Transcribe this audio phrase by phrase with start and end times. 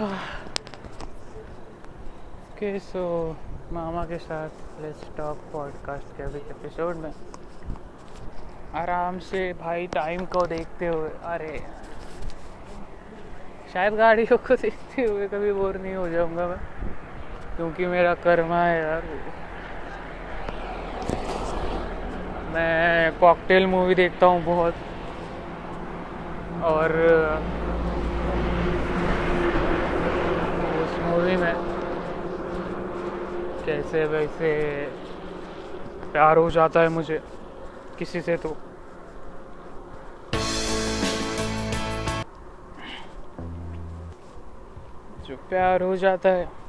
[0.00, 0.08] Okay
[2.78, 3.36] so
[3.72, 4.48] मामा के साथ
[4.80, 7.12] let's talk podcast के अभी एपिसोड में।
[8.74, 11.66] आराम से भाई टाइम को देखते हुए, अरे,
[13.72, 16.58] शायद गाड़ियों को देखते हुए कभी बोर नहीं हो जाऊँगा मैं,
[17.56, 19.02] क्योंकि मेरा कर्मा है यार।
[22.54, 24.74] मैं कॉकटेल मूवी देखता हूँ बहुत,
[26.64, 26.90] और
[30.80, 31.54] उस मूवी में
[33.66, 34.50] कैसे वैसे
[36.12, 37.20] प्यार हो जाता है मुझे
[37.98, 38.56] किसी से तो।
[45.26, 46.59] जो प्यार हो जाता है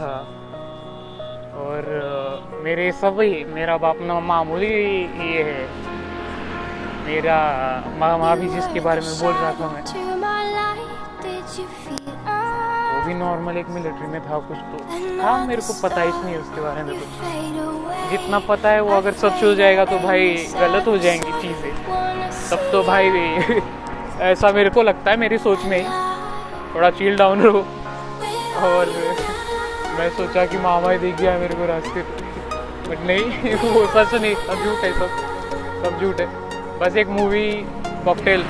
[0.00, 0.14] था।
[1.58, 1.86] और
[2.64, 4.74] मेरे सभी मेरा बाप ना मामूली
[5.26, 5.66] ये है।
[7.06, 7.38] मेरा
[7.98, 9.82] मामा भी जिसके बारे में बोल रहा था मैं।
[12.94, 14.78] वो भी नॉर्मल एक मिलिट्री में था कुछ तो।
[15.22, 19.12] था, मेरे को पता ही नहीं उसके बारे में कुछ। जितना पता है वो अगर
[19.12, 21.72] सच हो जाएगा तो भाई गलत हो जाएँगी चीज़ें।
[22.50, 23.08] तब तो भाई
[24.20, 25.84] ऐसा मेरे को लगता है मेरी सोच में ही।
[26.74, 27.64] थोड़ा चील डाउन रहो।
[28.68, 28.86] और
[29.98, 32.02] मैं सोचा कि मामा ही दिख गया मेरे को रास्ते
[32.88, 35.10] बट नहीं, वो सच नहीं, सब झूठ है, सब
[35.84, 36.26] सब झूठ है।
[36.78, 37.46] बस एक मूवी
[38.04, 38.44] कॉकटेल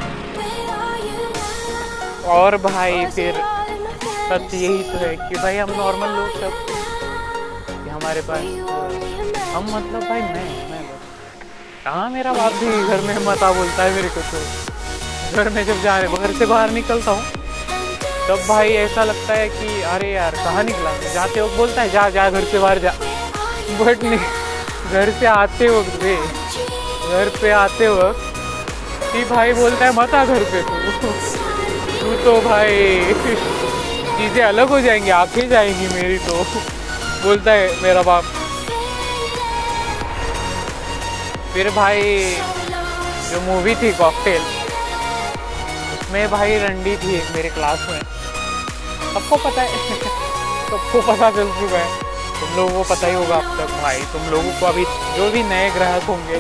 [2.35, 3.41] और भाई फिर
[4.31, 6.77] सच यही तो है कि भाई हम नॉर्मल लोग सब
[7.91, 8.43] हमारे पास,
[9.55, 10.83] हम मतलब भाई मैं मैं
[11.85, 15.37] कहाँ मेरा बाप भी घर में मता बोलता है मेरे को तो?
[15.37, 17.38] घर में जब जा रहे घर से बाहर निकलता हूँ।
[18.29, 20.91] तब भाई ऐसा लगता है कि, अरे यार, कहाँ निकला?
[21.15, 22.91] जाते वक्त बोलता है, जा जा, घर से बाहर जा।
[23.81, 24.19] बट नहीं,
[24.93, 26.17] घर से आते वक्त बे
[27.11, 28.21] घर पे आते वक्त
[29.13, 31.13] कि भाई बोलता है, मत आ घर पे तू।
[32.01, 33.15] तू तो भाई
[34.19, 36.45] चीज़ें अलग हो जाएँगी आँखें जाएँगी, मेरी तो।
[37.25, 38.25] बोलता है मेरा बाप।
[41.55, 42.03] फिर भाई
[43.31, 44.43] जो मूवी थी कॉकटेल
[45.93, 48.01] उसमें भाई रंडी थी एक मेरे क्लास में।
[49.15, 49.69] सबको पता है?
[50.71, 52.09] सबको पता चल चुका है।
[52.41, 54.85] तुम लोगों को पता ही होगा अब तक, भाई। तुम लोगों को अभी
[55.17, 56.37] जो भी नए ग्राहक होंगे,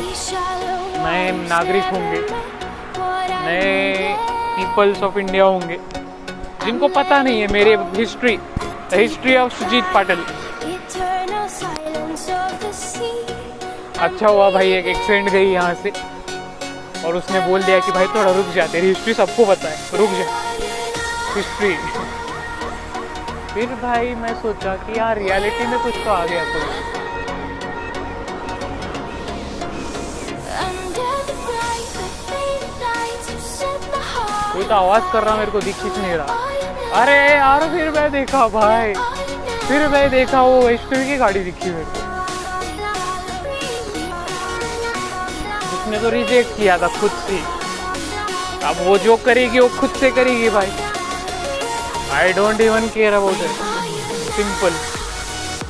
[1.05, 2.21] नए नागरिक होंगे,
[3.47, 4.15] नए
[4.57, 5.79] पीपल्स ऑफ़ इंडिया होंगे,
[6.65, 8.37] जिनको पता नहीं है मेरे history
[8.91, 10.25] the history of Sujit Patil
[13.99, 15.93] अच्छा हुआ भाई, एक एक्सीडेंट गई यहाँ से,
[17.05, 20.11] और उसने बोल दिया कि भाई थोड़ा रुक जा, तेरी हिस्ट्री सबको पता है, रुक
[20.11, 20.27] जा।
[21.35, 21.75] हिस्ट्री
[23.59, 26.59] फिर भाई मैं सोचा कि यार रियलिटी में कुछ तो आ गया तो।
[34.53, 38.11] कोई तो आवाज़ कर रहा मेरे को दिख ही नहीं रहा। अरे यार फिर मैं
[38.13, 38.95] देखा भाई।
[39.67, 42.07] फिर मैं देखा वो वैष्णवी की गाड़ी दिखी मेरे को।
[45.77, 47.41] उसने तो रिजेक्ट किया था खुद से।
[48.69, 50.88] अब वो जो करेगी वो खुद से करेगी भाई।
[52.13, 53.51] I don't even care about it
[54.37, 54.75] simple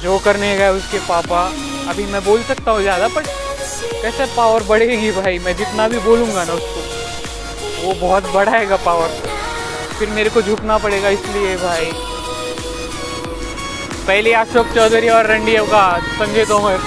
[0.02, 1.40] जो करने गए उसके पापा।
[1.90, 3.26] अभी मैं बोल सकता हूँ ज़्यादा बट
[4.02, 5.38] कैसे पावर बढ़ेगी भाई?
[5.38, 6.80] मैं जितना भी बोलूँगा ना उसको,
[7.82, 9.08] वो बहुत बढ़ाएगा पावर
[9.98, 11.90] फिर मेरे को झुकना पड़ेगा इसलिए भाई।
[14.06, 15.82] पहले अशोक चौधरी और रंडियो का
[16.18, 16.78] संजय तोमर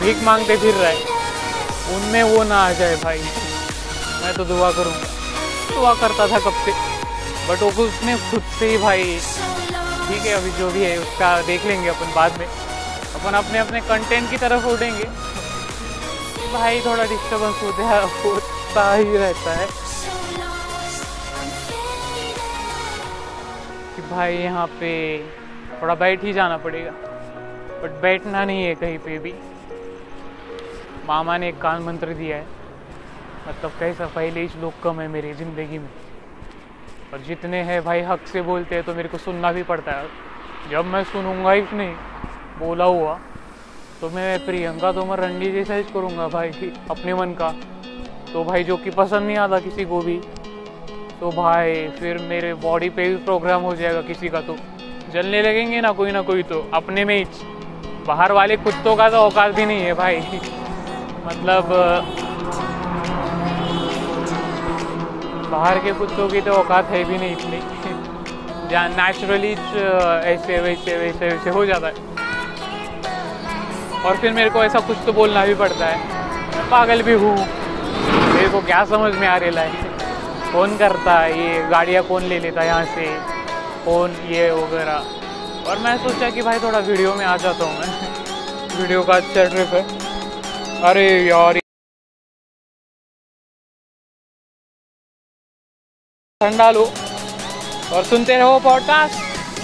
[0.00, 0.90] भीख मांगते फिर रहा।
[1.96, 5.06] उनमें वो ना आ जाए भाई। मैं तो दुआ करूँगा।
[5.70, 6.72] दुआ करता था कब से।
[7.48, 9.02] बट वो उसने खुद से ही भाई,
[10.08, 13.80] ठीक है, अभी जो भी है, उसका देख लेंगे अपन बाद में। अपन अपने अपने
[13.80, 15.04] कंटेंट की तरफ़ उड़ेंगे।
[16.52, 19.66] भाई थोड़ा डिस्टर्बेंस होता है, होता ही रहता है।
[23.96, 24.92] कि भाई यहाँ पे
[25.82, 26.90] थोड़ा बैठ ही जाना पड़ेगा।
[27.82, 29.34] बट बैठना नहीं है कहीं पे भी।
[31.06, 32.46] मामा ने एक कान मंत्र दिया है।
[33.48, 36.05] मतलब कैसा पहले ही लोग कम है मेरी ज़िंदगी में।
[37.12, 40.06] और जितने हैं भाई हक से बोलते हैं तो मेरे को सुनना भी पड़ता है।
[40.70, 41.94] जब मैं सुनूँगा ही नहीं,
[42.58, 43.18] बोला हुआ
[44.00, 47.50] तो मैं प्रियंका तोमर रंडी जैसा ही करूँगा भाई, अपने मन का।
[48.32, 50.18] तो भाई जो कि पसंद नहीं आता किसी को भी
[51.20, 54.56] तो भाई फिर मेरे बॉडी पे भी प्रोग्राम हो जाएगा किसी का तो।
[55.12, 57.24] जलने लगेंगे ना कोई ना कोई तो अपने में ही।
[58.06, 60.20] बाहर वाले कुत्तों का तो औकात भी नहीं है भाई।
[61.26, 61.72] मतलब
[65.50, 67.60] बाहर के कुत्तों की तो औकात है भी नहीं इतनी।
[68.70, 72.14] जहाँ नेचुरली ऐसे, वैसे वैसे वैसे हो जाता है।
[74.04, 77.36] और फिर मेरे को ऐसा कुछ तो बोलना भी पड़ता है। पागल भी हूँ।
[78.34, 79.84] मेरे को क्या समझ में आ रहा है
[80.52, 81.62] कौन करता है ये?
[81.70, 83.06] गाड़ियाँ कौन ले लेता है यहाँ से?
[83.84, 85.70] कौन ये वगैरह?
[85.70, 89.44] और मैं सोचा कि भाई थोड़ा वीडियो में आ जाता हूँ मैं। वीडियो का अच्छा
[89.44, 89.84] ट्रिप है।
[90.82, 91.58] अरे यार
[96.40, 96.82] ठंडा लो
[97.96, 99.25] और सुनते रहो पॉडकास्ट